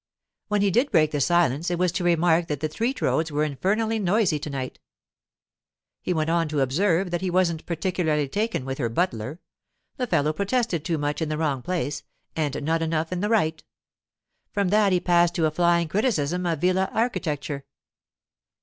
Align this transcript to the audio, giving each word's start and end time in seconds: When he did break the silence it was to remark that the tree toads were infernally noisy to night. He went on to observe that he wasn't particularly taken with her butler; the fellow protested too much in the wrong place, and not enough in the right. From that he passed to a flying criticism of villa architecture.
When 0.47 0.63
he 0.63 0.71
did 0.71 0.89
break 0.89 1.11
the 1.11 1.21
silence 1.21 1.69
it 1.69 1.77
was 1.77 1.91
to 1.91 2.03
remark 2.03 2.47
that 2.47 2.59
the 2.59 2.67
tree 2.69 2.91
toads 2.91 3.31
were 3.31 3.43
infernally 3.43 3.99
noisy 3.99 4.39
to 4.39 4.49
night. 4.49 4.79
He 6.01 6.11
went 6.11 6.31
on 6.31 6.47
to 6.47 6.61
observe 6.61 7.11
that 7.11 7.21
he 7.21 7.29
wasn't 7.29 7.67
particularly 7.67 8.27
taken 8.27 8.65
with 8.65 8.79
her 8.79 8.89
butler; 8.89 9.39
the 9.97 10.07
fellow 10.07 10.33
protested 10.33 10.83
too 10.83 10.97
much 10.97 11.21
in 11.21 11.29
the 11.29 11.37
wrong 11.37 11.61
place, 11.61 12.01
and 12.35 12.63
not 12.63 12.81
enough 12.81 13.11
in 13.11 13.19
the 13.19 13.29
right. 13.29 13.63
From 14.51 14.69
that 14.69 14.91
he 14.91 14.99
passed 14.99 15.35
to 15.35 15.45
a 15.45 15.51
flying 15.51 15.87
criticism 15.87 16.47
of 16.47 16.61
villa 16.61 16.89
architecture. 16.91 17.65